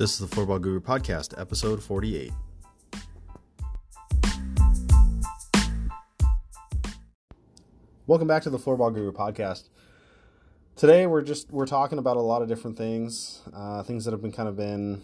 This 0.00 0.18
is 0.18 0.26
the 0.26 0.34
Floorball 0.34 0.62
Guru 0.62 0.80
Podcast, 0.80 1.38
episode 1.38 1.82
48. 1.82 2.32
Welcome 8.06 8.26
back 8.26 8.42
to 8.44 8.48
the 8.48 8.58
Floorball 8.58 8.94
Guru 8.94 9.12
Podcast. 9.12 9.64
Today 10.74 11.06
we're 11.06 11.20
just 11.20 11.50
we're 11.50 11.66
talking 11.66 11.98
about 11.98 12.16
a 12.16 12.22
lot 12.22 12.40
of 12.40 12.48
different 12.48 12.78
things, 12.78 13.42
uh, 13.52 13.82
things 13.82 14.06
that 14.06 14.12
have 14.12 14.22
been 14.22 14.32
kind 14.32 14.48
of 14.48 14.56
been 14.56 15.02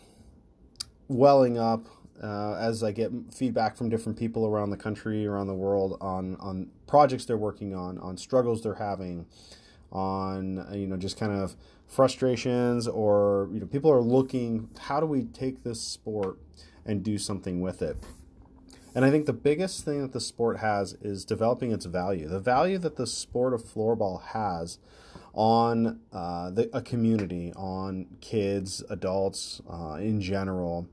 welling 1.09 1.59
up 1.59 1.85
uh, 2.23 2.55
as 2.55 2.83
I 2.83 2.91
get 2.91 3.11
feedback 3.35 3.77
from 3.77 3.91
different 3.91 4.19
people 4.19 4.47
around 4.47 4.71
the 4.71 4.79
country, 4.79 5.27
around 5.27 5.49
the 5.49 5.55
world 5.55 5.99
on 6.01 6.37
on 6.37 6.71
projects 6.87 7.27
they're 7.27 7.37
working 7.37 7.75
on, 7.75 7.99
on 7.99 8.17
struggles 8.17 8.63
they're 8.63 8.77
having, 8.77 9.27
on 9.93 10.67
you 10.73 10.87
know 10.87 10.97
just 10.97 11.19
kind 11.19 11.33
of 11.33 11.55
frustrations 11.87 12.89
or 12.89 13.49
you 13.53 13.61
know 13.61 13.67
people 13.67 13.91
are 13.91 14.03
looking 14.03 14.69
how 14.81 15.01
do 15.01 15.07
we 15.07 15.25
take 15.25 15.63
this 15.63 15.81
sport 15.81 16.39
and 16.85 17.03
do 17.03 17.19
something 17.19 17.61
with 17.61 17.83
it? 17.83 17.97
And 18.95 19.05
i 19.05 19.11
think 19.11 19.27
the 19.27 19.33
biggest 19.33 19.85
thing 19.85 20.03
that 20.03 20.13
the 20.13 20.21
sport 20.21 20.59
has 20.59 20.95
is 20.95 21.25
developing 21.25 21.71
its 21.71 21.85
value 21.85 22.29
the 22.29 22.41
value 22.41 22.79
that 22.79 22.97
the 22.97 23.07
sport 23.07 23.53
of 23.53 23.63
floorball 23.63 24.23
has 24.23 24.79
on 25.35 26.01
uh, 26.15 26.49
the, 26.51 26.71
a 26.73 26.81
community 26.81 27.53
on 27.55 28.07
kids 28.23 28.83
adults 28.89 29.61
uh, 29.71 29.97
in 30.01 30.21
general 30.21 30.89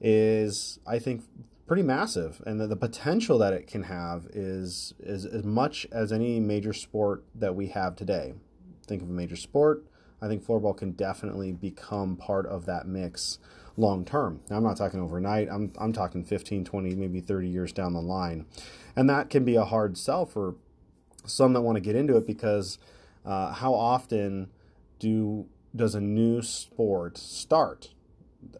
is 0.00 0.78
i 0.86 0.98
think 0.98 1.24
pretty 1.70 1.82
massive. 1.84 2.42
And 2.44 2.60
the, 2.60 2.66
the 2.66 2.74
potential 2.74 3.38
that 3.38 3.52
it 3.52 3.68
can 3.68 3.84
have 3.84 4.26
is, 4.34 4.92
is 4.98 5.24
as 5.24 5.44
much 5.44 5.86
as 5.92 6.10
any 6.10 6.40
major 6.40 6.72
sport 6.72 7.22
that 7.32 7.54
we 7.54 7.68
have 7.68 7.94
today. 7.94 8.34
Think 8.88 9.02
of 9.02 9.08
a 9.08 9.12
major 9.12 9.36
sport 9.36 9.84
I 10.22 10.28
think 10.28 10.44
floorball 10.44 10.76
can 10.76 10.92
definitely 10.92 11.52
become 11.52 12.16
part 12.16 12.46
of 12.46 12.66
that 12.66 12.86
mix 12.86 13.38
long 13.76 14.04
term. 14.04 14.40
Now, 14.50 14.56
I'm 14.56 14.62
not 14.62 14.76
talking 14.76 15.00
overnight. 15.00 15.48
I'm 15.50 15.72
I'm 15.78 15.92
talking 15.92 16.24
15, 16.24 16.64
20, 16.64 16.94
maybe 16.94 17.20
30 17.20 17.48
years 17.48 17.72
down 17.72 17.92
the 17.92 18.02
line. 18.02 18.46
And 18.94 19.08
that 19.08 19.30
can 19.30 19.44
be 19.44 19.56
a 19.56 19.64
hard 19.64 19.96
sell 19.96 20.26
for 20.26 20.56
some 21.24 21.52
that 21.52 21.62
want 21.62 21.76
to 21.76 21.80
get 21.80 21.96
into 21.96 22.16
it 22.16 22.26
because 22.26 22.78
uh, 23.24 23.52
how 23.52 23.74
often 23.74 24.50
do 24.98 25.46
does 25.74 25.94
a 25.94 26.00
new 26.00 26.42
sport 26.42 27.18
start? 27.18 27.90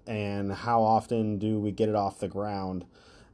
And 0.06 0.53
how 0.53 0.83
often 0.83 1.39
do 1.39 1.59
we 1.59 1.73
get 1.73 1.89
it 1.89 1.95
off 1.95 2.19
the 2.19 2.29
ground 2.29 2.84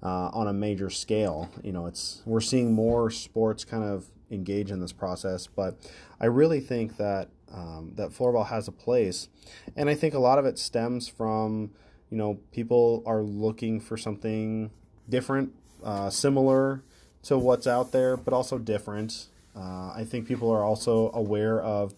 uh, 0.02 0.30
on 0.32 0.46
a 0.46 0.52
major 0.52 0.90
scale? 0.90 1.50
You 1.62 1.72
know, 1.72 1.86
it's 1.86 2.22
we're 2.24 2.40
seeing 2.40 2.72
more 2.72 3.10
sports 3.10 3.64
kind 3.64 3.84
of 3.84 4.06
engage 4.30 4.70
in 4.70 4.80
this 4.80 4.92
process, 4.92 5.46
but 5.46 5.76
I 6.20 6.26
really 6.26 6.60
think 6.60 6.96
that 6.96 7.28
um, 7.52 7.92
that 7.96 8.10
floorball 8.10 8.46
has 8.48 8.68
a 8.68 8.72
place, 8.72 9.28
and 9.76 9.88
I 9.88 9.94
think 9.94 10.14
a 10.14 10.18
lot 10.18 10.38
of 10.38 10.46
it 10.46 10.58
stems 10.58 11.08
from 11.08 11.70
you 12.10 12.16
know 12.16 12.40
people 12.52 13.02
are 13.06 13.22
looking 13.22 13.80
for 13.80 13.96
something 13.96 14.70
different, 15.08 15.52
uh, 15.84 16.10
similar 16.10 16.82
to 17.24 17.38
what's 17.38 17.66
out 17.66 17.92
there, 17.92 18.16
but 18.16 18.32
also 18.32 18.58
different. 18.58 19.26
Uh, 19.56 19.92
I 19.94 20.06
think 20.08 20.28
people 20.28 20.50
are 20.50 20.62
also 20.62 21.10
aware 21.12 21.60
of 21.60 21.94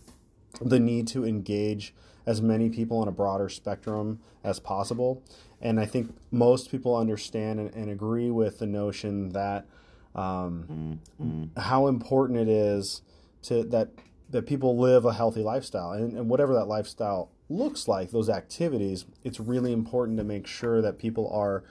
the 0.60 0.78
need 0.78 1.06
to 1.08 1.24
engage 1.24 1.94
as 2.26 2.42
many 2.42 2.68
people 2.68 2.98
on 2.98 3.08
a 3.08 3.12
broader 3.12 3.48
spectrum 3.48 4.20
as 4.44 4.60
possible. 4.60 5.22
And 5.60 5.80
I 5.80 5.86
think 5.86 6.14
most 6.30 6.70
people 6.70 6.96
understand 6.96 7.58
and, 7.58 7.74
and 7.74 7.90
agree 7.90 8.30
with 8.30 8.58
the 8.58 8.66
notion 8.66 9.30
that 9.30 9.66
um, 10.14 11.00
mm-hmm. 11.20 11.60
how 11.60 11.86
important 11.86 12.38
it 12.38 12.48
is 12.48 13.02
to 13.42 13.64
that 13.64 13.90
that 14.30 14.46
people 14.46 14.76
live 14.76 15.04
a 15.04 15.12
healthy 15.12 15.42
lifestyle. 15.42 15.92
And, 15.92 16.16
and 16.16 16.28
whatever 16.28 16.54
that 16.54 16.66
lifestyle 16.66 17.30
looks 17.50 17.88
like 17.88 18.10
those 18.10 18.28
activities 18.28 19.06
it's 19.24 19.40
really 19.40 19.72
important 19.72 20.18
to 20.18 20.24
make 20.24 20.46
sure 20.46 20.82
that 20.82 20.98
people 20.98 21.30
are 21.32 21.64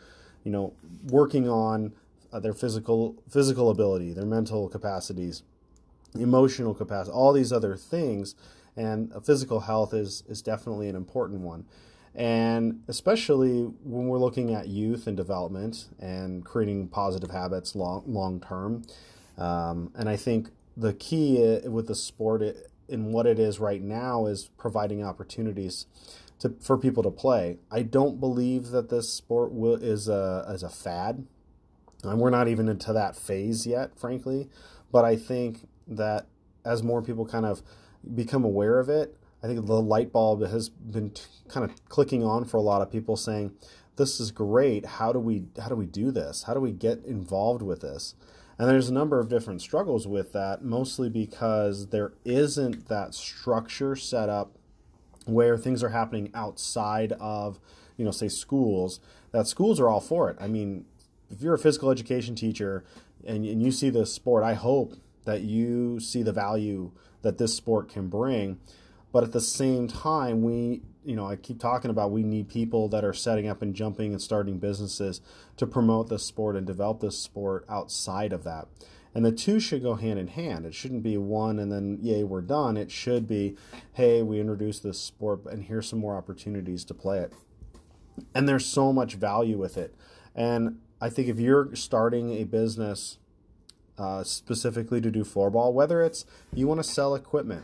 you 0.44 0.52
know 0.52 0.74
working 1.06 1.48
on 1.48 1.94
uh, 2.34 2.40
their 2.40 2.54
physical 2.54 3.16
physical 3.30 3.70
ability 3.70 4.12
their 4.12 4.26
mental 4.26 4.68
capacities 4.70 5.44
emotional 6.16 6.74
capacity 6.74 7.14
all 7.14 7.34
these 7.34 7.52
other 7.52 7.76
things. 7.76 8.36
And 8.76 9.12
physical 9.26 9.62
health 9.62 9.94
is 9.94 10.24
is 10.28 10.42
definitely 10.42 10.88
an 10.90 10.96
important 10.96 11.42
one. 11.42 11.66
And 12.14 12.84
especially 12.88 13.64
when 13.84 14.08
we're 14.08 14.18
looking 14.18 14.54
at 14.54 14.68
youth 14.68 15.08
and 15.08 15.16
development 15.16 15.86
and 16.00 16.44
creating 16.44 16.88
positive 16.90 17.32
habits 17.32 17.76
long 17.76 18.04
long 18.08 18.40
term. 18.40 18.84
Um, 19.38 19.92
and 19.96 20.10
i 20.10 20.16
think 20.16 20.50
the 20.78 20.94
key 20.94 21.44
uh, 21.44 21.70
with 21.70 21.88
the 21.88 21.96
sport 21.96 22.44
in 22.88 23.12
what 23.12 23.26
it 23.26 23.40
is 23.40 23.60
right 23.60 23.82
now 23.82 24.28
is 24.28 24.50
providing 24.58 25.04
opportunities 25.04 25.88
to, 26.40 26.54
for 26.62 26.78
people 26.78 27.02
to 27.04 27.10
play. 27.10 27.58
I 27.72 27.82
don't 27.82 28.20
believe 28.20 28.70
that 28.70 28.90
this 28.90 29.12
sport 29.12 29.52
will, 29.52 29.76
is 29.76 30.08
a 30.08 30.46
is 30.50 30.62
a 30.62 30.70
fad, 30.70 31.26
and 32.04 32.20
we're 32.20 32.30
not 32.30 32.48
even 32.48 32.70
into 32.70 32.94
that 32.94 33.16
phase 33.16 33.66
yet, 33.66 33.98
frankly. 34.00 34.50
But 34.92 35.04
I 35.04 35.16
think 35.16 35.68
that 35.88 36.28
as 36.64 36.84
more 36.84 37.02
people 37.02 37.26
kind 37.26 37.46
of 37.46 37.64
become 38.14 38.44
aware 38.44 38.80
of 38.80 38.88
it, 38.88 39.18
I 39.44 39.48
think 39.48 39.66
the 39.66 39.82
light 39.82 40.12
bulb 40.14 40.48
has 40.48 40.70
been 40.70 41.10
t- 41.10 41.24
kind 41.48 41.70
of 41.70 41.90
clicking 41.90 42.24
on 42.24 42.46
for 42.46 42.58
a 42.58 42.62
lot 42.62 42.82
of 42.82 42.92
people, 42.92 43.18
saying, 43.18 43.54
"This 43.96 44.20
is 44.20 44.30
great. 44.30 44.86
How 44.86 45.12
do 45.12 45.20
we 45.20 45.46
how 45.60 45.70
do 45.70 45.76
we 45.76 45.88
do 45.88 46.12
this? 46.12 46.44
How 46.44 46.54
do 46.54 46.60
we 46.60 46.72
get 46.72 47.04
involved 47.04 47.64
with 47.64 47.82
this?" 47.82 48.14
And 48.60 48.68
there's 48.70 48.90
a 48.90 48.94
number 48.94 49.20
of 49.20 49.30
different 49.30 49.62
struggles 49.62 50.08
with 50.08 50.34
that, 50.34 50.64
mostly 50.64 51.10
because 51.10 51.88
there 51.88 52.14
isn't 52.26 52.88
that 52.88 53.14
structure 53.14 53.96
set 53.96 54.30
up 54.30 54.58
where 55.26 55.58
things 55.58 55.84
are 55.84 55.90
happening 55.90 56.32
outside 56.34 57.12
of, 57.14 57.60
you 57.98 58.06
know, 58.06 58.12
say 58.12 58.28
schools, 58.30 59.00
that 59.32 59.48
schools 59.48 59.80
are 59.80 59.90
all 59.90 60.00
for 60.00 60.30
it. 60.30 60.38
I 60.40 60.48
mean, 60.48 60.86
if 61.30 61.42
you're 61.42 61.54
a 61.54 61.60
physical 61.60 61.92
education 61.92 62.34
teacher 62.34 62.84
and, 63.26 63.46
and 63.46 63.62
you 63.62 63.72
see 63.72 63.90
this 63.90 64.14
sport, 64.14 64.44
I 64.44 64.54
hope 64.54 64.96
that 65.26 65.42
you 65.42 66.00
see 66.00 66.24
the 66.24 66.32
value 66.32 66.92
that 67.22 67.38
this 67.38 67.56
sport 67.56 67.90
can 67.90 68.08
bring. 68.08 68.60
But 69.12 69.24
at 69.24 69.34
the 69.34 69.42
same 69.42 69.88
time, 69.88 70.42
we 70.42 70.82
you 71.08 71.16
know, 71.16 71.26
I 71.26 71.38
keep 71.38 71.60
talking 71.60 71.90
about 71.90 72.12
we 72.12 72.22
need 72.22 72.50
people 72.50 72.90
that 72.90 73.06
are 73.06 73.14
setting 73.14 73.48
up 73.48 73.62
and 73.62 73.74
jumping 73.74 74.12
and 74.12 74.22
starting 74.22 74.60
businesses 74.60 75.22
to 75.56 75.66
promote 75.66 76.10
this 76.10 76.26
sport 76.26 76.58
and 76.58 76.68
develop 76.68 77.00
this 77.00 77.18
sport 77.18 77.66
outside 77.70 78.34
of 78.34 78.44
that. 78.44 78.68
And 79.16 79.26
the 79.26 79.32
two 79.32 79.60
should 79.60 79.82
go 79.82 79.96
hand 79.96 80.20
in 80.20 80.28
hand. 80.28 80.66
It 80.66 80.76
shouldn't 80.76 81.04
be 81.04 81.18
one 81.18 81.60
and 81.60 81.72
then, 81.72 81.98
yay, 82.02 82.26
we're 82.26 82.42
done. 82.42 82.76
It 82.76 82.92
should 82.92 83.26
be, 83.26 83.56
hey, 83.94 84.22
we 84.22 84.40
introduced 84.40 84.84
this 84.84 85.00
sport 85.00 85.46
and 85.46 85.64
here's 85.64 85.88
some 85.88 86.00
more 86.00 86.18
opportunities 86.18 86.84
to 86.86 86.94
play 86.94 87.20
it. 87.20 87.34
And 88.36 88.48
there's 88.48 88.66
so 88.66 88.92
much 88.92 89.16
value 89.16 89.58
with 89.58 89.78
it. 89.78 89.96
And 90.36 90.80
I 91.00 91.10
think 91.10 91.30
if 91.30 91.40
you're 91.40 91.74
starting 91.74 92.32
a 92.32 92.44
business 92.44 93.18
uh, 93.98 94.24
specifically 94.24 95.00
to 95.02 95.10
do 95.10 95.24
floorball, 95.24 95.72
whether 95.72 96.02
it's 96.02 96.26
you 96.54 96.68
want 96.68 96.80
to 96.80 96.84
sell 96.84 97.16
equipment, 97.16 97.64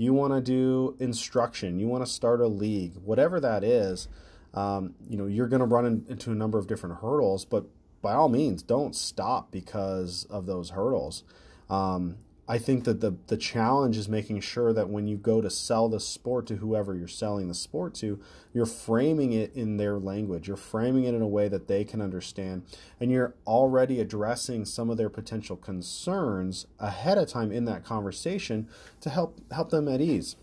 you 0.00 0.14
want 0.14 0.32
to 0.32 0.40
do 0.40 0.96
instruction, 0.98 1.78
you 1.78 1.86
want 1.86 2.04
to 2.04 2.10
start 2.10 2.40
a 2.40 2.46
league, 2.46 2.94
whatever 3.04 3.40
that 3.40 3.62
is, 3.62 4.08
um, 4.54 4.94
you 5.08 5.16
know, 5.16 5.26
you're 5.26 5.48
going 5.48 5.60
to 5.60 5.66
run 5.66 5.84
in, 5.86 6.06
into 6.08 6.30
a 6.30 6.34
number 6.34 6.58
of 6.58 6.66
different 6.66 6.96
hurdles, 7.00 7.44
but 7.44 7.64
by 8.02 8.14
all 8.14 8.28
means, 8.28 8.62
don't 8.62 8.96
stop 8.96 9.50
because 9.50 10.24
of 10.30 10.46
those 10.46 10.70
hurdles. 10.70 11.22
Um, 11.68 12.16
I 12.50 12.58
think 12.58 12.82
that 12.82 13.00
the 13.00 13.14
the 13.28 13.36
challenge 13.36 13.96
is 13.96 14.08
making 14.08 14.40
sure 14.40 14.72
that 14.72 14.88
when 14.88 15.06
you 15.06 15.16
go 15.16 15.40
to 15.40 15.48
sell 15.48 15.88
the 15.88 16.00
sport 16.00 16.48
to 16.48 16.56
whoever 16.56 16.96
you're 16.96 17.06
selling 17.06 17.46
the 17.46 17.54
sport 17.54 17.94
to, 17.96 18.18
you're 18.52 18.66
framing 18.66 19.32
it 19.32 19.54
in 19.54 19.76
their 19.76 20.00
language. 20.00 20.48
You're 20.48 20.56
framing 20.56 21.04
it 21.04 21.14
in 21.14 21.22
a 21.22 21.28
way 21.28 21.46
that 21.46 21.68
they 21.68 21.84
can 21.84 22.00
understand, 22.02 22.64
and 22.98 23.08
you're 23.08 23.34
already 23.46 24.00
addressing 24.00 24.64
some 24.64 24.90
of 24.90 24.96
their 24.96 25.08
potential 25.08 25.54
concerns 25.54 26.66
ahead 26.80 27.18
of 27.18 27.28
time 27.28 27.52
in 27.52 27.66
that 27.66 27.84
conversation 27.84 28.66
to 29.00 29.10
help 29.10 29.40
help 29.52 29.70
them 29.70 29.86
at 29.86 30.00
ease. 30.00 30.34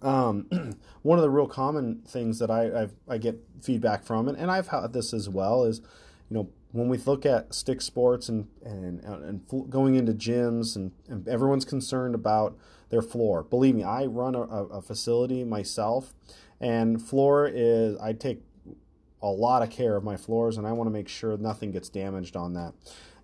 Um, 0.00 0.46
one 1.02 1.18
of 1.18 1.22
the 1.22 1.30
real 1.30 1.46
common 1.46 2.00
things 2.06 2.38
that 2.38 2.50
I 2.50 2.84
I've, 2.84 2.92
i 3.06 3.18
get 3.18 3.38
feedback 3.60 4.02
from, 4.02 4.28
and, 4.28 4.38
and 4.38 4.50
I've 4.50 4.68
had 4.68 4.94
this 4.94 5.12
as 5.12 5.28
well, 5.28 5.64
is 5.64 5.82
you 6.30 6.38
know 6.38 6.48
when 6.72 6.88
we 6.88 6.98
look 6.98 7.24
at 7.24 7.54
stick 7.54 7.80
sports 7.80 8.28
and 8.28 8.48
and 8.64 9.02
and 9.04 9.70
going 9.70 9.94
into 9.94 10.12
gyms 10.12 10.76
and, 10.76 10.92
and 11.08 11.26
everyone's 11.28 11.64
concerned 11.64 12.14
about 12.14 12.56
their 12.90 13.02
floor. 13.02 13.42
Believe 13.42 13.74
me, 13.74 13.82
I 13.82 14.06
run 14.06 14.34
a, 14.34 14.40
a 14.40 14.82
facility 14.82 15.44
myself, 15.44 16.14
and 16.60 17.02
floor 17.02 17.46
is 17.46 17.96
I 17.98 18.12
take 18.12 18.42
a 19.20 19.28
lot 19.28 19.62
of 19.62 19.70
care 19.70 19.96
of 19.96 20.04
my 20.04 20.16
floors, 20.16 20.56
and 20.56 20.66
I 20.66 20.72
want 20.72 20.88
to 20.88 20.92
make 20.92 21.08
sure 21.08 21.36
nothing 21.36 21.72
gets 21.72 21.88
damaged 21.88 22.36
on 22.36 22.54
that. 22.54 22.74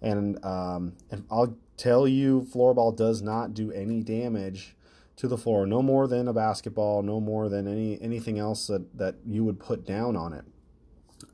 And 0.02 0.44
um, 0.44 0.94
and 1.10 1.24
I'll 1.30 1.56
tell 1.76 2.06
you, 2.08 2.46
floorball 2.52 2.96
does 2.96 3.22
not 3.22 3.54
do 3.54 3.70
any 3.72 4.02
damage 4.02 4.76
to 5.16 5.28
the 5.28 5.38
floor, 5.38 5.66
no 5.66 5.80
more 5.80 6.08
than 6.08 6.26
a 6.26 6.32
basketball, 6.32 7.02
no 7.02 7.20
more 7.20 7.48
than 7.48 7.68
any 7.68 8.00
anything 8.02 8.38
else 8.38 8.66
that 8.66 8.98
that 8.98 9.16
you 9.24 9.44
would 9.44 9.60
put 9.60 9.86
down 9.86 10.16
on 10.16 10.32
it. 10.32 10.44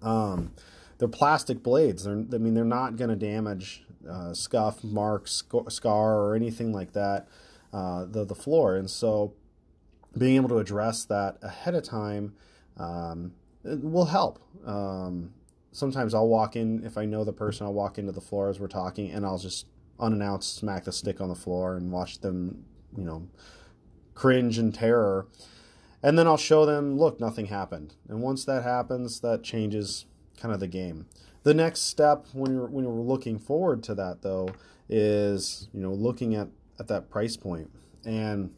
Um, 0.03 0.53
they're 1.01 1.09
plastic 1.09 1.63
blades. 1.63 2.05
They're, 2.05 2.25
I 2.33 2.39
mean, 2.39 2.53
they're 2.53 2.65
not 2.65 2.97
going 2.97 3.09
to 3.09 3.17
damage, 3.17 3.83
uh, 4.09 4.35
scuff, 4.35 4.85
mark, 4.85 5.27
scar, 5.27 6.21
or 6.21 6.37
anything 6.37 6.73
like 6.73 6.93
that, 6.93 7.27
uh, 7.73 8.05
the 8.05 8.25
the 8.25 8.35
floor. 8.35 8.77
And 8.77 8.89
so, 8.89 9.33
being 10.17 10.37
able 10.37 10.51
to 10.51 10.59
address 10.59 11.05
that 11.07 11.39
ahead 11.43 11.75
of 11.75 11.85
time, 11.85 12.35
um, 12.77 13.33
will 13.65 14.05
help. 14.05 14.41
Um, 14.67 15.33
sometimes 15.73 16.13
I'll 16.13 16.29
walk 16.29 16.55
in 16.55 16.85
if 16.85 16.99
I 16.99 17.07
know 17.07 17.25
the 17.25 17.33
person. 17.33 17.67
I'll 17.67 17.73
walk 17.73 17.97
into 17.97 18.13
the 18.13 18.21
floor 18.21 18.51
as 18.51 18.61
we're 18.61 18.69
talking, 18.69 19.11
and 19.11 19.25
I'll 19.25 19.39
just 19.39 19.67
unannounced 19.99 20.55
smack 20.57 20.85
the 20.85 20.93
stick 20.93 21.19
on 21.21 21.31
the 21.31 21.35
floor 21.35 21.77
and 21.77 21.91
watch 21.91 22.21
them, 22.21 22.67
you 22.95 23.05
know, 23.05 23.27
cringe 24.15 24.59
in 24.59 24.71
terror. 24.71 25.29
And 26.03 26.19
then 26.19 26.27
I'll 26.27 26.39
show 26.39 26.67
them, 26.67 26.99
look, 26.99 27.21
nothing 27.21 27.47
happened. 27.47 27.95
And 28.09 28.21
once 28.23 28.45
that 28.45 28.65
happens, 28.65 29.21
that 29.21 29.43
changes 29.43 30.07
kind 30.41 30.53
of 30.53 30.61
the 30.61 30.69
game. 30.69 31.07
The 31.43 31.55
next 31.55 31.83
step 31.83 32.27
when 32.33 32.53
you're 32.53 32.67
when 32.67 32.85
you're 32.85 32.93
looking 32.93 33.39
forward 33.39 33.83
to 33.85 33.95
that 33.95 34.23
though 34.23 34.51
is, 34.89 35.69
you 35.73 35.81
know, 35.81 35.93
looking 35.93 36.35
at, 36.35 36.49
at 36.79 36.89
that 36.89 37.09
price 37.09 37.37
point. 37.37 37.71
And 38.05 38.53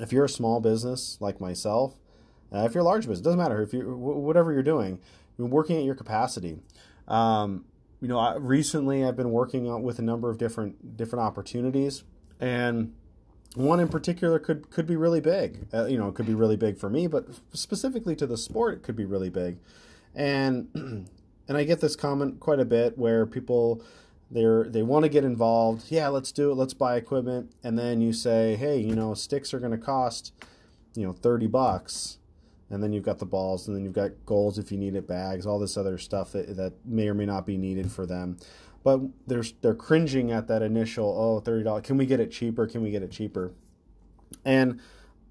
if 0.00 0.12
you're 0.12 0.24
a 0.24 0.28
small 0.28 0.60
business 0.60 1.18
like 1.20 1.40
myself, 1.40 1.98
uh, 2.52 2.64
if 2.64 2.74
you're 2.74 2.82
a 2.82 2.84
large 2.84 3.02
business, 3.02 3.20
doesn't 3.20 3.38
matter 3.38 3.62
if 3.62 3.72
you 3.72 3.96
whatever 3.96 4.52
you're 4.52 4.62
doing, 4.62 4.98
you're 5.38 5.46
working 5.46 5.76
at 5.76 5.84
your 5.84 5.94
capacity. 5.94 6.58
Um, 7.06 7.64
you 8.00 8.08
know, 8.08 8.18
I, 8.18 8.36
recently 8.36 9.04
I've 9.04 9.16
been 9.16 9.30
working 9.30 9.68
on, 9.68 9.82
with 9.82 9.98
a 9.98 10.02
number 10.02 10.30
of 10.30 10.38
different 10.38 10.96
different 10.96 11.22
opportunities, 11.22 12.02
and 12.40 12.94
one 13.54 13.78
in 13.78 13.88
particular 13.88 14.38
could 14.38 14.70
could 14.70 14.86
be 14.86 14.96
really 14.96 15.20
big. 15.20 15.66
Uh, 15.72 15.86
you 15.86 15.98
know, 15.98 16.08
it 16.08 16.14
could 16.14 16.26
be 16.26 16.34
really 16.34 16.56
big 16.56 16.78
for 16.78 16.88
me, 16.88 17.06
but 17.06 17.26
specifically 17.52 18.16
to 18.16 18.26
the 18.26 18.36
sport, 18.36 18.74
it 18.74 18.82
could 18.82 18.96
be 18.96 19.04
really 19.04 19.30
big. 19.30 19.58
And 20.14 20.68
and 21.48 21.56
I 21.56 21.64
get 21.64 21.80
this 21.80 21.96
comment 21.96 22.40
quite 22.40 22.60
a 22.60 22.64
bit 22.64 22.98
where 22.98 23.26
people 23.26 23.82
they're 24.30 24.64
they 24.64 24.82
want 24.82 25.04
to 25.04 25.08
get 25.08 25.24
involved. 25.24 25.90
Yeah, 25.90 26.08
let's 26.08 26.32
do 26.32 26.50
it. 26.50 26.54
Let's 26.54 26.74
buy 26.74 26.96
equipment, 26.96 27.52
and 27.62 27.78
then 27.78 28.00
you 28.00 28.12
say, 28.12 28.56
hey, 28.56 28.78
you 28.78 28.94
know, 28.94 29.14
sticks 29.14 29.52
are 29.52 29.58
going 29.58 29.72
to 29.72 29.78
cost, 29.78 30.32
you 30.94 31.06
know, 31.06 31.12
thirty 31.12 31.46
bucks 31.46 32.18
and 32.70 32.82
then 32.82 32.92
you've 32.92 33.04
got 33.04 33.18
the 33.18 33.26
balls, 33.26 33.66
and 33.66 33.76
then 33.76 33.82
you've 33.82 33.92
got 33.92 34.12
goals 34.24 34.56
if 34.58 34.70
you 34.70 34.78
need 34.78 34.94
it, 34.94 35.06
bags, 35.06 35.44
all 35.44 35.58
this 35.58 35.76
other 35.76 35.98
stuff 35.98 36.32
that, 36.32 36.56
that 36.56 36.72
may 36.86 37.08
or 37.08 37.14
may 37.14 37.26
not 37.26 37.44
be 37.44 37.58
needed 37.58 37.90
for 37.90 38.06
them. 38.06 38.38
But 38.84 39.00
they're 39.26 39.44
they're 39.60 39.74
cringing 39.74 40.30
at 40.30 40.46
that 40.46 40.62
initial 40.62 41.06
oh 41.06 41.40
thirty 41.40 41.64
dollars. 41.64 41.82
Can 41.84 41.98
we 41.98 42.06
get 42.06 42.20
it 42.20 42.30
cheaper? 42.30 42.66
Can 42.66 42.82
we 42.82 42.90
get 42.90 43.02
it 43.02 43.10
cheaper? 43.10 43.50
And 44.44 44.80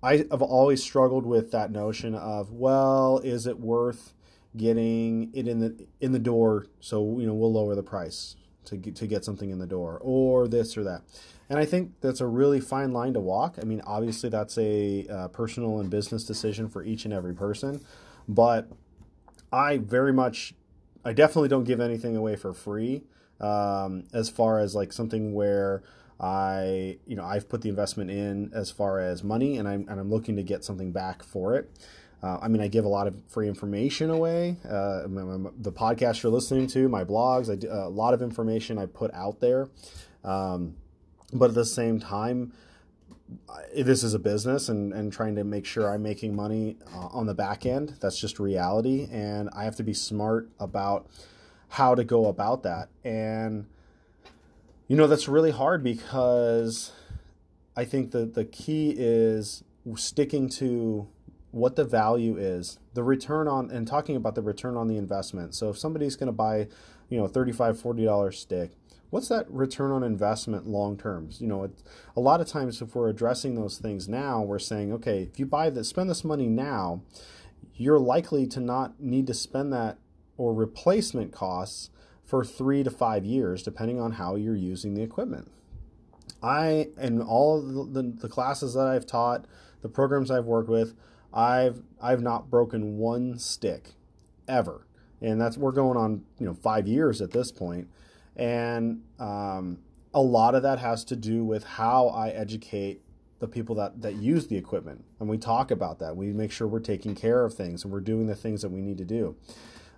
I 0.03 0.25
have 0.29 0.41
always 0.41 0.83
struggled 0.83 1.25
with 1.25 1.51
that 1.51 1.71
notion 1.71 2.13
of 2.13 2.51
well, 2.51 3.19
is 3.19 3.47
it 3.47 3.59
worth 3.59 4.13
getting 4.57 5.31
it 5.33 5.47
in 5.47 5.59
the 5.59 5.87
in 5.99 6.11
the 6.11 6.19
door? 6.19 6.67
So 6.79 7.19
you 7.19 7.27
know 7.27 7.33
we'll 7.33 7.53
lower 7.53 7.75
the 7.75 7.83
price 7.83 8.35
to 8.65 8.77
get, 8.77 8.95
to 8.97 9.07
get 9.07 9.25
something 9.25 9.49
in 9.49 9.59
the 9.59 9.67
door, 9.67 9.99
or 10.01 10.47
this 10.47 10.77
or 10.77 10.83
that. 10.83 11.01
And 11.49 11.57
I 11.57 11.65
think 11.65 11.93
that's 12.01 12.21
a 12.21 12.27
really 12.27 12.59
fine 12.59 12.93
line 12.93 13.13
to 13.13 13.19
walk. 13.19 13.57
I 13.59 13.65
mean, 13.65 13.81
obviously, 13.85 14.29
that's 14.29 14.57
a 14.57 15.07
uh, 15.07 15.27
personal 15.29 15.79
and 15.79 15.89
business 15.89 16.23
decision 16.23 16.69
for 16.69 16.83
each 16.83 17.05
and 17.05 17.13
every 17.13 17.33
person. 17.33 17.81
But 18.27 18.69
I 19.51 19.77
very 19.77 20.13
much, 20.13 20.53
I 21.03 21.13
definitely 21.13 21.49
don't 21.49 21.63
give 21.63 21.79
anything 21.79 22.15
away 22.15 22.35
for 22.35 22.53
free 22.53 23.01
um, 23.39 24.03
as 24.13 24.29
far 24.29 24.59
as 24.59 24.75
like 24.75 24.93
something 24.93 25.33
where 25.33 25.81
I, 26.19 26.99
you 27.07 27.15
know, 27.15 27.23
I've 27.23 27.49
put 27.49 27.61
the 27.61 27.69
investment 27.69 28.11
in 28.11 28.51
as 28.53 28.69
far 28.69 28.99
as 28.99 29.23
money 29.23 29.57
and 29.57 29.67
I'm, 29.67 29.87
and 29.89 29.99
I'm 29.99 30.11
looking 30.11 30.35
to 30.35 30.43
get 30.43 30.63
something 30.63 30.91
back 30.91 31.23
for 31.23 31.55
it. 31.55 31.71
Uh, 32.21 32.37
I 32.41 32.47
mean, 32.49 32.61
I 32.61 32.67
give 32.67 32.85
a 32.85 32.89
lot 32.89 33.07
of 33.07 33.15
free 33.27 33.47
information 33.47 34.09
away. 34.09 34.57
Uh, 34.65 35.03
the 35.07 35.71
podcast 35.71 36.21
you're 36.21 36.31
listening 36.31 36.67
to, 36.67 36.89
my 36.89 37.03
blogs, 37.03 37.49
I 37.49 37.55
do, 37.55 37.69
a 37.71 37.89
lot 37.89 38.13
of 38.13 38.21
information 38.21 38.77
I 38.77 38.87
put 38.87 39.13
out 39.13 39.39
there. 39.39 39.69
Um, 40.23 40.75
but 41.31 41.49
at 41.49 41.55
the 41.55 41.65
same 41.65 41.99
time 41.99 42.53
this 43.75 44.03
is 44.03 44.13
a 44.13 44.19
business 44.19 44.69
and, 44.69 44.91
and 44.93 45.13
trying 45.13 45.35
to 45.35 45.43
make 45.43 45.65
sure 45.65 45.93
i'm 45.93 46.01
making 46.01 46.35
money 46.35 46.77
uh, 46.93 47.07
on 47.11 47.27
the 47.27 47.33
back 47.33 47.65
end 47.65 47.95
that's 47.99 48.19
just 48.19 48.39
reality 48.39 49.07
and 49.11 49.49
i 49.55 49.63
have 49.63 49.75
to 49.75 49.83
be 49.83 49.93
smart 49.93 50.49
about 50.59 51.07
how 51.69 51.93
to 51.93 52.03
go 52.03 52.25
about 52.25 52.63
that 52.63 52.89
and 53.03 53.67
you 54.87 54.95
know 54.95 55.07
that's 55.07 55.27
really 55.27 55.51
hard 55.51 55.83
because 55.83 56.91
i 57.75 57.85
think 57.85 58.11
that 58.11 58.33
the 58.33 58.45
key 58.45 58.95
is 58.97 59.63
sticking 59.95 60.49
to 60.49 61.07
what 61.51 61.75
the 61.75 61.85
value 61.85 62.37
is 62.37 62.79
the 62.93 63.03
return 63.03 63.47
on 63.47 63.71
and 63.71 63.87
talking 63.87 64.15
about 64.15 64.35
the 64.35 64.41
return 64.41 64.77
on 64.77 64.87
the 64.87 64.97
investment 64.97 65.53
so 65.55 65.69
if 65.69 65.77
somebody's 65.77 66.15
going 66.15 66.27
to 66.27 66.33
buy 66.33 66.67
you 67.09 67.17
know 67.17 67.27
35 67.27 67.79
40 67.79 68.05
dollar 68.05 68.31
stick 68.31 68.71
what's 69.09 69.27
that 69.29 69.49
return 69.49 69.91
on 69.91 70.03
investment 70.03 70.67
long 70.67 70.97
terms? 70.97 71.41
You 71.41 71.47
know, 71.47 71.63
it, 71.63 71.71
a 72.15 72.19
lot 72.19 72.41
of 72.41 72.47
times 72.47 72.81
if 72.81 72.95
we're 72.95 73.09
addressing 73.09 73.55
those 73.55 73.77
things 73.77 74.07
now, 74.07 74.41
we're 74.41 74.59
saying, 74.59 74.93
okay, 74.93 75.23
if 75.23 75.39
you 75.39 75.45
buy 75.45 75.69
this, 75.69 75.89
spend 75.89 76.09
this 76.09 76.23
money 76.23 76.47
now, 76.47 77.01
you're 77.73 77.99
likely 77.99 78.45
to 78.47 78.59
not 78.59 78.99
need 78.99 79.27
to 79.27 79.33
spend 79.33 79.73
that 79.73 79.97
or 80.37 80.53
replacement 80.53 81.31
costs 81.31 81.89
for 82.23 82.45
three 82.45 82.83
to 82.83 82.91
five 82.91 83.25
years, 83.25 83.63
depending 83.63 83.99
on 83.99 84.13
how 84.13 84.35
you're 84.35 84.55
using 84.55 84.93
the 84.93 85.01
equipment. 85.01 85.51
I, 86.41 86.89
in 86.97 87.21
all 87.21 87.61
the, 87.61 88.03
the 88.03 88.29
classes 88.29 88.75
that 88.75 88.87
I've 88.87 89.05
taught, 89.05 89.45
the 89.81 89.89
programs 89.89 90.29
I've 90.29 90.45
worked 90.45 90.69
with, 90.69 90.95
I've 91.33 91.81
I've 92.01 92.21
not 92.21 92.49
broken 92.49 92.97
one 92.97 93.37
stick 93.37 93.91
ever, 94.47 94.87
and 95.21 95.39
that's 95.39 95.57
we're 95.57 95.71
going 95.71 95.97
on 95.97 96.23
you 96.39 96.45
know 96.45 96.53
five 96.53 96.87
years 96.87 97.21
at 97.21 97.31
this 97.31 97.51
point 97.51 97.87
and 98.39 99.03
um, 99.19 99.79
a 100.13 100.21
lot 100.21 100.55
of 100.55 100.63
that 100.63 100.79
has 100.79 101.03
to 101.05 101.15
do 101.15 101.43
with 101.43 101.65
how 101.65 102.07
I 102.07 102.29
educate 102.29 103.01
the 103.39 103.47
people 103.47 103.75
that, 103.75 104.01
that 104.01 104.15
use 104.15 104.47
the 104.47 104.55
equipment. 104.55 105.03
And 105.19 105.29
we 105.29 105.37
talk 105.37 105.71
about 105.71 105.99
that. 105.99 106.15
We 106.15 106.27
make 106.31 106.51
sure 106.51 106.65
we're 106.65 106.79
taking 106.79 107.15
care 107.15 107.43
of 107.43 107.53
things 107.53 107.83
and 107.83 107.91
we're 107.91 107.99
doing 107.99 108.27
the 108.27 108.35
things 108.35 108.61
that 108.61 108.69
we 108.69 108.81
need 108.81 108.97
to 108.97 109.05
do. 109.05 109.35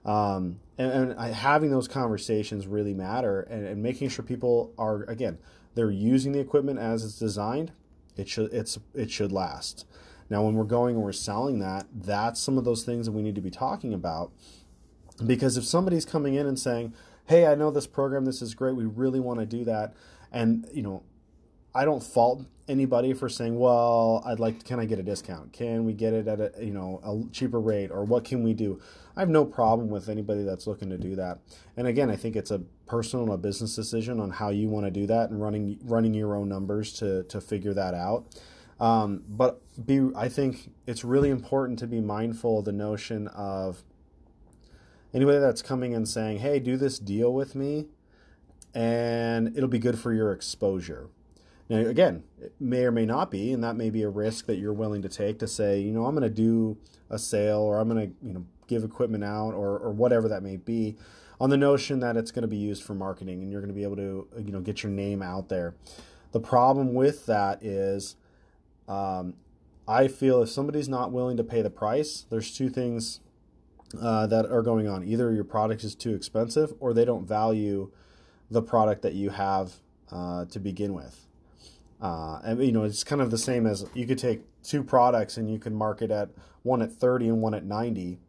Um, 0.03 0.59
and, 0.79 1.11
and 1.11 1.35
having 1.35 1.69
those 1.69 1.87
conversations 1.87 2.65
really 2.65 2.95
matter 2.95 3.41
and, 3.41 3.67
and, 3.67 3.83
making 3.83 4.09
sure 4.09 4.25
people 4.25 4.73
are, 4.75 5.03
again, 5.03 5.37
they're 5.75 5.91
using 5.91 6.31
the 6.31 6.39
equipment 6.39 6.79
as 6.79 7.03
it's 7.03 7.19
designed. 7.19 7.71
It 8.17 8.27
should, 8.27 8.51
it's, 8.51 8.79
it 8.95 9.11
should 9.11 9.31
last. 9.31 9.85
Now, 10.31 10.43
when 10.43 10.55
we're 10.55 10.63
going 10.63 10.95
and 10.95 11.03
we're 11.03 11.11
selling 11.11 11.59
that, 11.59 11.87
that's 11.93 12.39
some 12.39 12.57
of 12.57 12.63
those 12.63 12.83
things 12.83 13.05
that 13.05 13.11
we 13.11 13.21
need 13.21 13.35
to 13.35 13.41
be 13.41 13.51
talking 13.51 13.93
about. 13.93 14.31
Because 15.23 15.57
if 15.57 15.65
somebody's 15.65 16.05
coming 16.05 16.35
in 16.35 16.47
and 16.47 16.57
saying, 16.57 16.93
hey, 17.25 17.45
I 17.45 17.55
know 17.55 17.69
this 17.69 17.85
program, 17.85 18.23
this 18.23 18.41
is 18.41 18.55
great, 18.55 18.77
we 18.77 18.85
really 18.85 19.19
want 19.19 19.41
to 19.41 19.45
do 19.45 19.65
that. 19.65 19.93
And, 20.31 20.65
you 20.73 20.83
know, 20.83 21.03
I 21.75 21.83
don't 21.83 22.01
fault 22.01 22.45
anybody 22.69 23.11
for 23.11 23.27
saying, 23.27 23.59
well, 23.59 24.23
I'd 24.25 24.39
like, 24.39 24.63
can 24.63 24.79
I 24.79 24.85
get 24.85 25.00
a 25.00 25.03
discount? 25.03 25.51
Can 25.51 25.83
we 25.83 25.91
get 25.91 26.13
it 26.13 26.29
at 26.29 26.39
a, 26.39 26.53
you 26.61 26.73
know, 26.73 27.01
a 27.03 27.33
cheaper 27.33 27.59
rate 27.59 27.91
or 27.91 28.05
what 28.05 28.23
can 28.23 28.41
we 28.41 28.53
do? 28.53 28.79
I 29.17 29.19
have 29.19 29.29
no 29.29 29.43
problem 29.43 29.89
with 29.89 30.07
anybody 30.07 30.43
that's 30.43 30.65
looking 30.65 30.89
to 30.91 30.97
do 30.97 31.17
that. 31.17 31.39
And 31.75 31.88
again, 31.88 32.09
I 32.09 32.15
think 32.15 32.38
it's 32.38 32.51
a 32.51 32.59
personal 32.85 33.25
and 33.25 33.33
a 33.33 33.38
business 33.38 33.75
decision 33.75 34.21
on 34.21 34.29
how 34.31 34.47
you 34.50 34.69
want 34.69 34.85
to 34.85 34.91
do 34.91 35.05
that 35.07 35.29
and 35.29 35.41
running, 35.41 35.77
running 35.83 36.13
your 36.13 36.38
own 36.38 36.47
numbers 36.47 36.93
to, 37.00 37.23
to 37.23 37.41
figure 37.41 37.73
that 37.73 37.93
out. 37.93 38.27
Um, 38.81 39.23
but 39.29 39.61
be, 39.85 40.09
I 40.15 40.27
think 40.27 40.71
it's 40.88 41.05
really 41.05 41.29
important 41.29 41.77
to 41.79 41.88
be 41.88 42.01
mindful 42.01 42.59
of 42.59 42.65
the 42.65 42.71
notion 42.71 43.27
of 43.27 43.83
anybody 45.13 45.38
that's 45.38 45.61
coming 45.61 45.93
and 45.93 46.07
saying, 46.09 46.39
hey, 46.39 46.59
do 46.59 46.77
this 46.77 46.97
deal 46.97 47.31
with 47.31 47.53
me, 47.53 47.85
and 48.73 49.55
it'll 49.55 49.69
be 49.69 49.77
good 49.77 50.00
for 50.00 50.11
your 50.11 50.31
exposure. 50.31 51.09
Now, 51.69 51.77
again, 51.77 52.23
it 52.41 52.53
may 52.59 52.83
or 52.83 52.91
may 52.91 53.05
not 53.05 53.29
be, 53.29 53.53
and 53.53 53.63
that 53.63 53.75
may 53.75 53.91
be 53.91 54.01
a 54.01 54.09
risk 54.09 54.47
that 54.47 54.57
you're 54.57 54.73
willing 54.73 55.03
to 55.03 55.09
take 55.09 55.38
to 55.39 55.47
say, 55.47 55.79
you 55.79 55.91
know, 55.91 56.07
I'm 56.07 56.15
going 56.15 56.27
to 56.27 56.35
do 56.35 56.77
a 57.09 57.19
sale 57.19 57.59
or 57.59 57.79
I'm 57.79 57.88
going 57.88 58.09
to, 58.09 58.15
you 58.25 58.33
know, 58.33 58.45
give 58.67 58.83
equipment 58.83 59.23
out 59.23 59.51
or, 59.51 59.77
or 59.77 59.91
whatever 59.91 60.27
that 60.27 60.41
may 60.41 60.57
be 60.57 60.97
on 61.39 61.50
the 61.50 61.57
notion 61.57 62.00
that 62.00 62.17
it's 62.17 62.31
going 62.31 62.41
to 62.41 62.47
be 62.47 62.57
used 62.57 62.83
for 62.83 62.93
marketing 62.93 63.41
and 63.41 63.51
you're 63.51 63.61
going 63.61 63.73
to 63.73 63.75
be 63.75 63.83
able 63.83 63.95
to, 63.97 64.27
you 64.39 64.51
know, 64.51 64.59
get 64.59 64.81
your 64.81 64.91
name 64.91 65.21
out 65.21 65.50
there. 65.50 65.75
The 66.31 66.39
problem 66.39 66.93
with 66.93 67.25
that 67.27 67.63
is 67.63 68.15
um, 68.91 69.36
I 69.88 70.07
feel 70.07 70.43
if 70.43 70.50
somebody's 70.50 70.89
not 70.89 71.12
willing 71.12 71.38
to 71.38 71.43
pay 71.43 71.62
the 71.62 71.69
price, 71.69 72.25
there's 72.29 72.55
two 72.55 72.69
things 72.69 73.21
uh, 74.00 74.27
that 74.27 74.45
are 74.45 74.62
going 74.62 74.88
on. 74.88 75.03
Either 75.03 75.33
your 75.33 75.43
product 75.43 75.83
is 75.83 75.95
too 75.95 76.13
expensive 76.13 76.74
or 76.79 76.93
they 76.93 77.05
don't 77.05 77.25
value 77.25 77.91
the 78.50 78.62
product 78.62 79.01
that 79.01 79.13
you 79.13 79.29
have 79.29 79.75
uh, 80.12 80.45
to 80.45 80.60
begin 80.60 80.93
with. 80.93 81.25
Uh, 82.01 82.39
and 82.43 82.63
you 82.63 82.71
know, 82.71 82.83
it's 82.83 83.03
kind 83.03 83.21
of 83.21 83.31
the 83.31 83.38
same 83.38 83.65
as 83.65 83.86
you 83.93 84.05
could 84.05 84.17
take 84.17 84.41
two 84.63 84.83
products 84.83 85.38
and 85.38 85.50
you 85.50 85.60
can 85.60 85.74
market 85.74 86.12
at 86.12 86.29
one 86.63 86.81
at 86.81 86.91
30 86.91 87.29
and 87.29 87.41
one 87.41 87.53
at 87.53 87.63
90, 87.63 88.19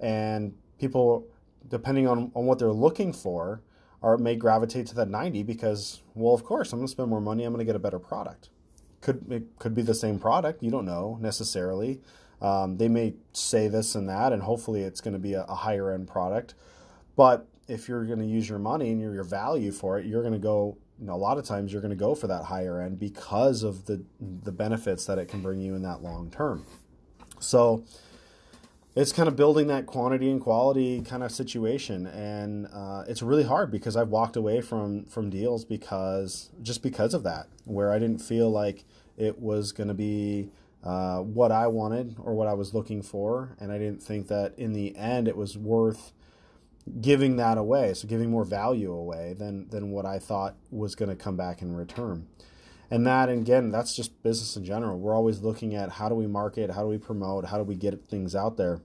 and 0.00 0.54
people, 0.78 1.26
depending 1.68 2.06
on, 2.06 2.30
on 2.34 2.46
what 2.46 2.58
they're 2.58 2.72
looking 2.72 3.12
for, 3.12 3.62
are 4.02 4.16
may 4.16 4.36
gravitate 4.36 4.86
to 4.86 4.94
that 4.94 5.08
90 5.08 5.42
because, 5.42 6.02
well, 6.14 6.34
of 6.34 6.44
course, 6.44 6.72
I'm 6.72 6.78
going 6.78 6.86
to 6.86 6.92
spend 6.92 7.08
more 7.08 7.20
money. 7.20 7.44
I'm 7.44 7.52
going 7.52 7.64
to 7.64 7.64
get 7.64 7.76
a 7.76 7.80
better 7.80 7.98
product. 7.98 8.50
Could 9.04 9.30
it 9.30 9.58
could 9.58 9.74
be 9.74 9.82
the 9.82 9.94
same 9.94 10.18
product? 10.18 10.62
You 10.62 10.70
don't 10.70 10.86
know 10.86 11.18
necessarily. 11.20 12.00
Um, 12.40 12.76
they 12.76 12.88
may 12.88 13.14
say 13.32 13.68
this 13.68 13.94
and 13.94 14.08
that, 14.08 14.32
and 14.32 14.42
hopefully 14.42 14.82
it's 14.82 15.00
going 15.02 15.12
to 15.12 15.20
be 15.20 15.34
a, 15.34 15.44
a 15.44 15.54
higher 15.54 15.92
end 15.92 16.08
product. 16.08 16.54
But 17.14 17.46
if 17.68 17.86
you're 17.86 18.04
going 18.06 18.18
to 18.18 18.26
use 18.26 18.48
your 18.48 18.58
money 18.58 18.90
and 18.90 19.00
your, 19.00 19.14
your 19.14 19.24
value 19.24 19.72
for 19.72 19.98
it, 19.98 20.06
you're 20.06 20.22
going 20.22 20.32
to 20.32 20.38
go. 20.38 20.78
You 20.98 21.06
know, 21.06 21.14
a 21.14 21.16
lot 21.16 21.38
of 21.38 21.44
times 21.44 21.70
you're 21.70 21.82
going 21.82 21.90
to 21.90 21.96
go 21.96 22.14
for 22.14 22.28
that 22.28 22.44
higher 22.44 22.80
end 22.80 22.98
because 22.98 23.62
of 23.62 23.84
the 23.84 24.02
the 24.20 24.52
benefits 24.52 25.04
that 25.04 25.18
it 25.18 25.28
can 25.28 25.42
bring 25.42 25.60
you 25.60 25.74
in 25.74 25.82
that 25.82 26.02
long 26.02 26.30
term. 26.30 26.64
So, 27.40 27.84
it's 28.96 29.12
kind 29.12 29.28
of 29.28 29.34
building 29.34 29.66
that 29.66 29.86
quantity 29.86 30.30
and 30.30 30.40
quality 30.40 31.02
kind 31.02 31.22
of 31.22 31.32
situation, 31.32 32.06
and 32.06 32.68
uh, 32.72 33.04
it's 33.08 33.22
really 33.22 33.42
hard 33.42 33.70
because 33.70 33.96
I've 33.96 34.08
walked 34.08 34.36
away 34.36 34.60
from 34.60 35.04
from 35.06 35.30
deals 35.30 35.64
because 35.64 36.50
just 36.62 36.82
because 36.82 37.12
of 37.12 37.24
that, 37.24 37.48
where 37.64 37.92
I 37.92 37.98
didn't 37.98 38.20
feel 38.20 38.50
like 38.50 38.84
it 39.16 39.40
was 39.40 39.72
going 39.72 39.88
to 39.88 39.94
be 39.94 40.50
uh, 40.84 41.18
what 41.18 41.50
I 41.50 41.66
wanted 41.66 42.16
or 42.22 42.34
what 42.34 42.46
I 42.46 42.54
was 42.54 42.72
looking 42.72 43.02
for, 43.02 43.56
and 43.58 43.72
I 43.72 43.78
didn't 43.78 44.02
think 44.02 44.28
that 44.28 44.54
in 44.56 44.74
the 44.74 44.96
end 44.96 45.26
it 45.26 45.36
was 45.36 45.58
worth 45.58 46.12
giving 47.00 47.36
that 47.36 47.58
away, 47.58 47.94
so 47.94 48.06
giving 48.06 48.30
more 48.30 48.44
value 48.44 48.92
away 48.92 49.34
than 49.36 49.68
than 49.70 49.90
what 49.90 50.06
I 50.06 50.20
thought 50.20 50.54
was 50.70 50.94
going 50.94 51.08
to 51.08 51.16
come 51.16 51.36
back 51.36 51.62
in 51.62 51.74
return. 51.74 52.28
And 52.90 53.06
that 53.06 53.28
again, 53.28 53.70
that's 53.70 53.94
just 53.94 54.22
business 54.22 54.56
in 54.56 54.64
general. 54.64 54.98
We're 54.98 55.14
always 55.14 55.40
looking 55.40 55.74
at 55.74 55.92
how 55.92 56.08
do 56.08 56.14
we 56.14 56.26
market, 56.26 56.70
how 56.70 56.82
do 56.82 56.88
we 56.88 56.98
promote, 56.98 57.46
how 57.46 57.58
do 57.58 57.64
we 57.64 57.74
get 57.74 58.08
things 58.08 58.34
out 58.34 58.56
there. 58.56 58.80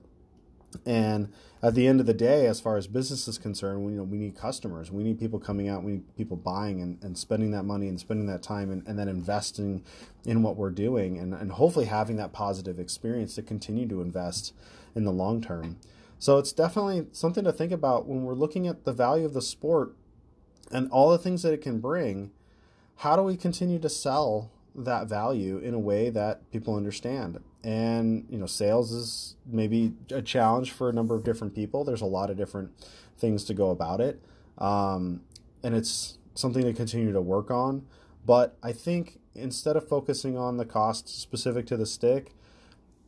And 0.86 1.32
at 1.62 1.74
the 1.74 1.86
end 1.86 2.00
of 2.00 2.06
the 2.06 2.14
day, 2.14 2.46
as 2.46 2.60
far 2.60 2.76
as 2.76 2.86
business 2.86 3.26
is 3.28 3.38
concerned, 3.38 3.84
we, 3.84 3.92
you 3.92 3.98
know, 3.98 4.04
we 4.04 4.18
need 4.18 4.36
customers. 4.36 4.90
We 4.90 5.02
need 5.02 5.18
people 5.18 5.38
coming 5.38 5.68
out. 5.68 5.82
We 5.82 5.92
need 5.92 6.16
people 6.16 6.36
buying 6.36 6.80
and, 6.80 7.02
and 7.02 7.18
spending 7.18 7.50
that 7.50 7.64
money 7.64 7.88
and 7.88 7.98
spending 7.98 8.26
that 8.26 8.42
time 8.42 8.70
and, 8.70 8.86
and 8.86 8.98
then 8.98 9.08
investing 9.08 9.84
in 10.24 10.42
what 10.42 10.56
we're 10.56 10.70
doing 10.70 11.18
and, 11.18 11.34
and 11.34 11.52
hopefully 11.52 11.86
having 11.86 12.16
that 12.16 12.32
positive 12.32 12.78
experience 12.78 13.34
to 13.34 13.42
continue 13.42 13.86
to 13.88 14.00
invest 14.00 14.54
in 14.94 15.04
the 15.04 15.12
long 15.12 15.42
term. 15.42 15.76
So 16.18 16.38
it's 16.38 16.52
definitely 16.52 17.06
something 17.12 17.44
to 17.44 17.52
think 17.52 17.72
about 17.72 18.06
when 18.06 18.24
we're 18.24 18.34
looking 18.34 18.66
at 18.66 18.84
the 18.84 18.92
value 18.92 19.24
of 19.24 19.34
the 19.34 19.42
sport 19.42 19.94
and 20.70 20.90
all 20.90 21.10
the 21.10 21.18
things 21.18 21.42
that 21.42 21.52
it 21.52 21.62
can 21.62 21.80
bring. 21.80 22.30
How 23.00 23.16
do 23.16 23.22
we 23.22 23.34
continue 23.34 23.78
to 23.78 23.88
sell 23.88 24.50
that 24.74 25.06
value 25.06 25.56
in 25.56 25.72
a 25.72 25.78
way 25.78 26.10
that 26.10 26.50
people 26.50 26.76
understand? 26.76 27.42
And 27.64 28.26
you 28.28 28.36
know, 28.36 28.44
sales 28.44 28.92
is 28.92 29.36
maybe 29.46 29.94
a 30.10 30.20
challenge 30.20 30.72
for 30.72 30.90
a 30.90 30.92
number 30.92 31.14
of 31.14 31.24
different 31.24 31.54
people. 31.54 31.82
There's 31.82 32.02
a 32.02 32.06
lot 32.06 32.28
of 32.28 32.36
different 32.36 32.72
things 33.16 33.44
to 33.44 33.54
go 33.54 33.70
about 33.70 34.02
it, 34.02 34.22
um, 34.58 35.22
and 35.62 35.74
it's 35.74 36.18
something 36.34 36.62
to 36.62 36.74
continue 36.74 37.10
to 37.10 37.22
work 37.22 37.50
on. 37.50 37.86
But 38.26 38.58
I 38.62 38.72
think 38.72 39.18
instead 39.34 39.76
of 39.76 39.88
focusing 39.88 40.36
on 40.36 40.58
the 40.58 40.66
cost 40.66 41.08
specific 41.08 41.64
to 41.68 41.78
the 41.78 41.86
stick 41.86 42.34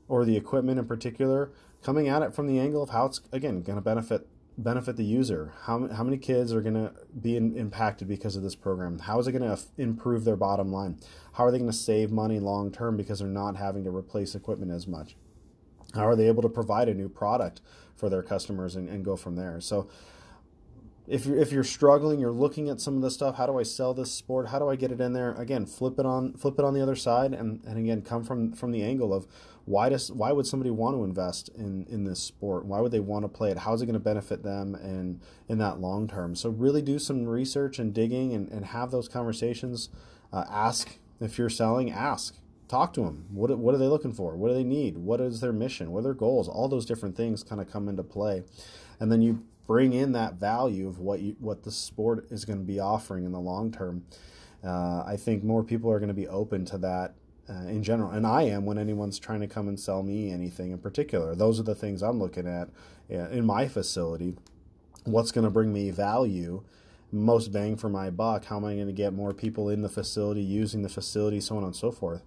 or 0.08 0.24
the 0.24 0.38
equipment 0.38 0.78
in 0.78 0.86
particular, 0.86 1.50
coming 1.82 2.08
at 2.08 2.22
it 2.22 2.32
from 2.32 2.46
the 2.46 2.58
angle 2.58 2.82
of 2.82 2.90
how 2.90 3.04
it's 3.04 3.20
again 3.30 3.60
going 3.60 3.76
to 3.76 3.82
benefit 3.82 4.26
benefit 4.62 4.96
the 4.96 5.04
user. 5.04 5.52
How 5.62 5.88
how 5.88 6.04
many 6.04 6.18
kids 6.18 6.52
are 6.52 6.60
going 6.60 6.74
to 6.74 6.92
be 7.20 7.36
in, 7.36 7.56
impacted 7.56 8.08
because 8.08 8.36
of 8.36 8.42
this 8.42 8.54
program? 8.54 9.00
How 9.00 9.18
is 9.18 9.26
it 9.26 9.32
going 9.32 9.42
to 9.42 9.52
f- 9.52 9.66
improve 9.76 10.24
their 10.24 10.36
bottom 10.36 10.72
line? 10.72 10.98
How 11.34 11.44
are 11.44 11.50
they 11.50 11.58
going 11.58 11.70
to 11.70 11.76
save 11.76 12.10
money 12.10 12.38
long 12.38 12.70
term 12.70 12.96
because 12.96 13.18
they're 13.18 13.28
not 13.28 13.56
having 13.56 13.84
to 13.84 13.90
replace 13.94 14.34
equipment 14.34 14.72
as 14.72 14.86
much? 14.86 15.16
How 15.94 16.06
are 16.06 16.16
they 16.16 16.28
able 16.28 16.42
to 16.42 16.48
provide 16.48 16.88
a 16.88 16.94
new 16.94 17.08
product 17.08 17.60
for 17.94 18.08
their 18.08 18.22
customers 18.22 18.76
and, 18.76 18.88
and 18.88 19.04
go 19.04 19.16
from 19.16 19.36
there? 19.36 19.60
So 19.60 19.88
if 21.06 21.26
you're, 21.26 21.36
if 21.36 21.52
you're 21.52 21.64
struggling, 21.64 22.20
you're 22.20 22.30
looking 22.30 22.68
at 22.68 22.80
some 22.80 22.96
of 22.96 23.02
this 23.02 23.14
stuff. 23.14 23.36
How 23.36 23.46
do 23.46 23.58
I 23.58 23.64
sell 23.64 23.92
this 23.92 24.12
sport? 24.12 24.48
How 24.48 24.58
do 24.58 24.68
I 24.68 24.76
get 24.76 24.92
it 24.92 25.00
in 25.00 25.12
there? 25.12 25.32
Again, 25.32 25.66
flip 25.66 25.98
it 25.98 26.06
on 26.06 26.34
flip 26.34 26.58
it 26.58 26.64
on 26.64 26.74
the 26.74 26.80
other 26.80 26.96
side, 26.96 27.34
and, 27.34 27.62
and 27.64 27.78
again 27.78 28.02
come 28.02 28.24
from 28.24 28.52
from 28.52 28.70
the 28.70 28.82
angle 28.82 29.12
of 29.12 29.26
why 29.64 29.88
does 29.88 30.10
why 30.10 30.32
would 30.32 30.46
somebody 30.46 30.70
want 30.70 30.96
to 30.96 31.04
invest 31.04 31.48
in 31.56 31.86
in 31.88 32.04
this 32.04 32.20
sport? 32.20 32.64
Why 32.64 32.80
would 32.80 32.92
they 32.92 33.00
want 33.00 33.24
to 33.24 33.28
play 33.28 33.50
it? 33.50 33.58
How 33.58 33.74
is 33.74 33.82
it 33.82 33.86
going 33.86 33.94
to 33.94 34.00
benefit 34.00 34.42
them 34.42 34.74
and 34.74 35.20
in 35.48 35.58
that 35.58 35.80
long 35.80 36.08
term? 36.08 36.34
So 36.34 36.50
really 36.50 36.82
do 36.82 36.98
some 36.98 37.26
research 37.26 37.78
and 37.78 37.94
digging 37.94 38.32
and, 38.32 38.48
and 38.50 38.66
have 38.66 38.90
those 38.90 39.08
conversations. 39.08 39.88
Uh, 40.32 40.44
ask 40.50 40.98
if 41.20 41.38
you're 41.38 41.50
selling. 41.50 41.90
Ask 41.90 42.36
talk 42.72 42.94
to 42.94 43.02
them. 43.02 43.26
What 43.30 43.56
what 43.58 43.74
are 43.74 43.78
they 43.78 43.86
looking 43.86 44.12
for? 44.12 44.34
What 44.34 44.48
do 44.48 44.54
they 44.54 44.64
need? 44.64 44.98
What 44.98 45.20
is 45.20 45.40
their 45.40 45.52
mission? 45.52 45.92
What 45.92 46.00
are 46.00 46.04
their 46.04 46.14
goals? 46.14 46.48
All 46.48 46.68
those 46.68 46.86
different 46.86 47.16
things 47.16 47.44
kind 47.44 47.60
of 47.60 47.70
come 47.70 47.88
into 47.88 48.02
play, 48.02 48.44
and 48.98 49.12
then 49.12 49.20
you 49.20 49.44
bring 49.66 49.92
in 49.92 50.12
that 50.12 50.34
value 50.34 50.88
of 50.88 50.98
what 50.98 51.20
you, 51.20 51.36
what 51.38 51.62
the 51.62 51.70
sport 51.70 52.26
is 52.30 52.44
going 52.44 52.58
to 52.58 52.64
be 52.64 52.80
offering 52.80 53.24
in 53.24 53.32
the 53.32 53.40
long 53.40 53.70
term. 53.70 54.04
Uh, 54.64 55.04
I 55.06 55.16
think 55.16 55.44
more 55.44 55.62
people 55.62 55.90
are 55.90 55.98
going 55.98 56.08
to 56.08 56.14
be 56.14 56.28
open 56.28 56.64
to 56.66 56.78
that 56.78 57.14
uh, 57.48 57.68
in 57.68 57.82
general, 57.82 58.10
and 58.10 58.26
I 58.26 58.42
am 58.42 58.64
when 58.64 58.78
anyone's 58.78 59.18
trying 59.18 59.40
to 59.40 59.46
come 59.46 59.68
and 59.68 59.78
sell 59.78 60.02
me 60.02 60.30
anything 60.30 60.70
in 60.70 60.78
particular. 60.78 61.34
Those 61.34 61.58
are 61.58 61.64
the 61.64 61.74
things 61.74 62.02
I'm 62.02 62.18
looking 62.18 62.46
at 62.46 62.68
uh, 63.10 63.28
in 63.30 63.44
my 63.44 63.68
facility. 63.68 64.36
What's 65.04 65.32
going 65.32 65.44
to 65.44 65.50
bring 65.50 65.72
me 65.72 65.90
value? 65.90 66.62
most 67.14 67.52
bang 67.52 67.76
for 67.76 67.90
my 67.90 68.08
buck 68.08 68.46
how 68.46 68.56
am 68.56 68.64
i 68.64 68.74
going 68.74 68.86
to 68.86 68.92
get 68.92 69.12
more 69.12 69.34
people 69.34 69.68
in 69.68 69.82
the 69.82 69.88
facility 69.90 70.40
using 70.40 70.80
the 70.80 70.88
facility 70.88 71.42
so 71.42 71.58
on 71.58 71.62
and 71.62 71.76
so 71.76 71.92
forth 71.92 72.22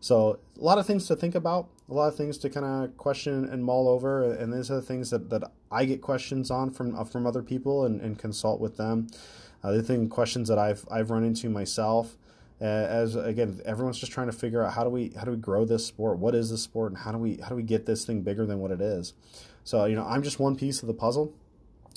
so 0.00 0.38
a 0.60 0.62
lot 0.62 0.78
of 0.78 0.86
things 0.86 1.06
to 1.08 1.16
think 1.16 1.34
about, 1.34 1.68
a 1.88 1.94
lot 1.94 2.08
of 2.08 2.16
things 2.16 2.38
to 2.38 2.50
kind 2.50 2.66
of 2.66 2.96
question 2.96 3.44
and 3.44 3.64
mull 3.64 3.88
over, 3.88 4.32
and 4.32 4.52
these 4.52 4.70
are 4.70 4.76
the 4.76 4.82
things 4.82 5.10
that, 5.10 5.30
that 5.30 5.50
I 5.70 5.84
get 5.84 6.00
questions 6.00 6.50
on 6.50 6.70
from 6.70 6.94
uh, 6.94 7.04
from 7.04 7.26
other 7.26 7.42
people 7.42 7.84
and, 7.84 8.00
and 8.00 8.18
consult 8.18 8.60
with 8.60 8.76
them. 8.76 9.08
Uh, 9.64 9.72
the 9.72 9.82
thing 9.82 10.08
questions 10.08 10.48
that 10.48 10.58
I've 10.58 10.86
I've 10.90 11.10
run 11.10 11.24
into 11.24 11.48
myself, 11.48 12.16
uh, 12.60 12.64
as 12.64 13.16
again 13.16 13.60
everyone's 13.64 13.98
just 13.98 14.12
trying 14.12 14.28
to 14.28 14.32
figure 14.32 14.64
out 14.64 14.72
how 14.72 14.84
do 14.84 14.90
we 14.90 15.12
how 15.16 15.24
do 15.24 15.30
we 15.30 15.36
grow 15.36 15.64
this 15.64 15.86
sport? 15.86 16.18
What 16.18 16.34
is 16.34 16.50
this 16.50 16.62
sport, 16.62 16.92
and 16.92 17.00
how 17.00 17.12
do 17.12 17.18
we 17.18 17.36
how 17.36 17.48
do 17.48 17.54
we 17.56 17.62
get 17.62 17.86
this 17.86 18.04
thing 18.04 18.22
bigger 18.22 18.46
than 18.46 18.58
what 18.58 18.70
it 18.70 18.80
is? 18.80 19.14
So 19.64 19.84
you 19.84 19.96
know 19.96 20.04
I'm 20.04 20.22
just 20.22 20.38
one 20.38 20.56
piece 20.56 20.82
of 20.82 20.86
the 20.86 20.94
puzzle. 20.94 21.34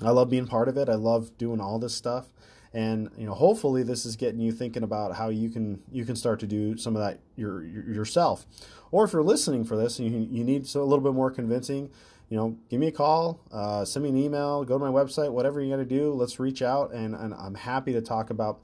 I 0.04 0.12
love 0.12 0.30
being 0.30 0.48
part 0.48 0.70
of 0.70 0.78
it. 0.78 0.88
I 0.88 0.96
love 0.96 1.38
doing 1.38 1.60
all 1.60 1.78
this 1.78 1.94
stuff 1.94 2.30
and 2.74 3.10
you 3.18 3.25
know 3.25 3.34
hopefully 3.34 3.84
this 3.84 4.06
is 4.06 4.16
getting 4.16 4.39
you 4.39 4.51
thinking 4.51 4.84
about 4.84 5.16
how 5.16 5.30
you 5.30 5.50
can 5.50 5.80
you 5.92 6.06
can 6.06 6.16
start 6.16 6.39
to 6.39 6.48
do 6.48 6.78
some 6.78 6.96
of 6.96 7.01
that 7.01 7.20
your, 7.36 7.63
your 7.63 7.84
yourself 7.92 8.46
or 8.92 9.04
if 9.04 9.13
you're 9.13 9.24
listening 9.24 9.63
for 9.63 9.75
this 9.75 10.00
and 10.00 10.12
you, 10.12 10.39
you 10.39 10.44
need 10.44 10.68
so 10.68 10.82
a 10.82 10.86
little 10.86 11.04
bit 11.04 11.13
more 11.13 11.32
convincing 11.32 11.89
you 12.30 12.38
know 12.38 12.56
give 12.70 12.80
me 12.80 12.88
a 12.88 12.92
call 12.92 13.39
uh, 13.51 13.84
send 13.84 14.04
me 14.04 14.10
an 14.10 14.18
email 14.18 14.63
go 14.63 14.78
to 14.78 14.86
my 14.86 14.92
website 14.92 15.32
whatever 15.32 15.62
you 15.62 15.72
got 15.72 15.78
to 15.78 15.86
do 15.86 16.13
let's 16.13 16.39
reach 16.39 16.62
out 16.62 16.92
and, 16.94 17.16
and 17.16 17.34
i'm 17.34 17.56
happy 17.56 17.92
to 17.92 18.01
talk 18.01 18.30
about 18.30 18.62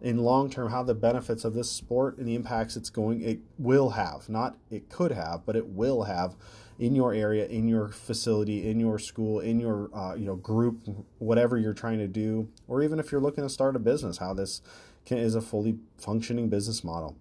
in 0.00 0.18
long 0.18 0.50
term 0.50 0.70
how 0.70 0.82
the 0.82 0.94
benefits 0.94 1.44
of 1.44 1.54
this 1.54 1.70
sport 1.70 2.18
and 2.18 2.28
the 2.28 2.34
impacts 2.34 2.76
it's 2.76 2.90
going 2.90 3.22
it 3.22 3.38
will 3.58 3.90
have 3.90 4.28
not 4.28 4.56
it 4.70 4.88
could 4.90 5.10
have 5.10 5.44
but 5.46 5.56
it 5.56 5.66
will 5.68 6.04
have 6.04 6.34
in 6.78 6.94
your 6.94 7.14
area, 7.14 7.46
in 7.46 7.66
your 7.68 7.88
facility, 7.88 8.68
in 8.68 8.78
your 8.78 8.98
school, 8.98 9.40
in 9.40 9.58
your 9.58 9.88
uh, 9.94 10.14
you 10.14 10.26
know 10.26 10.36
group, 10.36 10.86
whatever 11.18 11.56
you're 11.58 11.72
trying 11.74 11.98
to 11.98 12.06
do, 12.06 12.48
or 12.68 12.82
even 12.82 12.98
if 12.98 13.10
you're 13.10 13.20
looking 13.20 13.44
to 13.44 13.50
start 13.50 13.76
a 13.76 13.78
business, 13.78 14.18
how 14.18 14.34
this 14.34 14.60
can, 15.04 15.18
is 15.18 15.34
a 15.34 15.40
fully 15.40 15.78
functioning 15.96 16.48
business 16.48 16.84
model. 16.84 17.16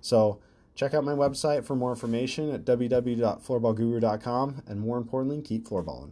So 0.00 0.38
check 0.74 0.94
out 0.94 1.04
my 1.04 1.12
website 1.12 1.64
for 1.64 1.74
more 1.74 1.90
information 1.90 2.50
at 2.50 2.64
www.floorballguru.com, 2.64 4.62
and 4.66 4.80
more 4.80 4.98
importantly, 4.98 5.42
keep 5.42 5.66
floorballing. 5.66 6.10